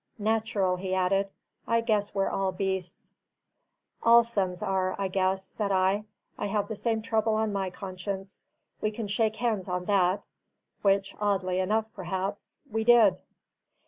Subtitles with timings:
[0.17, 1.29] Natural," he added;
[1.67, 3.11] "I guess we're all beasts."
[4.01, 6.05] "All sons are, I guess," said I.
[6.39, 8.43] "I have the same trouble on my conscience:
[8.81, 10.23] we can shake hands on that."
[10.81, 13.21] Which (oddly enough, perhaps) we did.